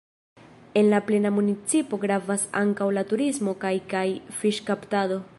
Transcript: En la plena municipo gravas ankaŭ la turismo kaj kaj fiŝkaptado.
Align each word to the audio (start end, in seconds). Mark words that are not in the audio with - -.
En 0.73 0.89
la 0.91 0.99
plena 1.09 1.29
municipo 1.39 1.99
gravas 2.05 2.45
ankaŭ 2.63 2.87
la 2.99 3.03
turismo 3.13 3.53
kaj 3.65 3.75
kaj 3.93 4.05
fiŝkaptado. 4.41 5.21